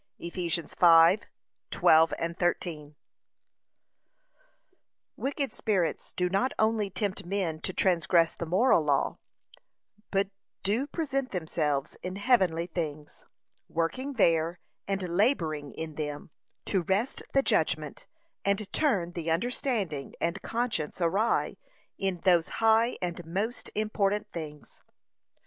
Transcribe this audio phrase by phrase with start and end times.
[0.19, 0.33] (Eph.
[0.33, 1.27] 5:12,
[2.39, 2.95] 13)
[5.15, 9.19] Wicked spirits do not only tempt men to transgress the moral law,
[10.09, 10.31] but
[10.63, 13.25] do present themselves in heavenly things,
[13.69, 16.31] working there, and labouring in them,
[16.65, 18.07] to wrest the judgment,
[18.43, 21.57] and turn the understanding and conscience awry
[21.99, 24.81] in those high and most important things.